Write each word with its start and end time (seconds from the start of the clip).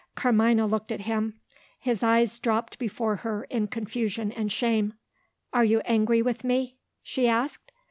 Carmina 0.15 0.65
looked 0.65 0.91
at 0.91 1.01
him. 1.01 1.39
His 1.77 2.01
eyes 2.01 2.39
dropped 2.39 2.79
before 2.79 3.17
her, 3.17 3.43
in 3.51 3.67
confusion 3.67 4.31
and 4.31 4.51
shame. 4.51 4.95
"Are 5.53 5.63
you 5.63 5.79
angry 5.85 6.23
with 6.23 6.43
me?" 6.43 6.79
she 7.03 7.27
asked. 7.27 7.71